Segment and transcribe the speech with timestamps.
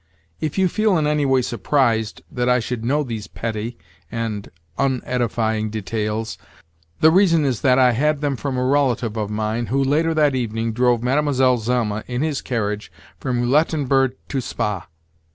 [0.39, 3.77] If you feel in any way surprised that I should know these petty
[4.11, 6.39] and unedifying details,
[7.01, 10.33] the reason is that I had them from a relative of mine who, later that
[10.33, 11.31] evening, drove Mlle.
[11.57, 14.87] Zelma in his carriage from Roulettenberg to Spa.